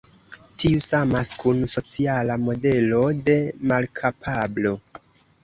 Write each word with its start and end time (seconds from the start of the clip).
Tiu 0.61 0.77
samas 0.85 1.29
kun 1.43 1.59
sociala 1.73 2.39
modelo 2.47 3.03
de 3.29 3.37
malkapablo. 3.75 4.75